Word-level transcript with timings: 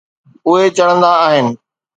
اهي 0.47 0.67
چڙهندا 0.77 1.11
آهن. 1.25 1.47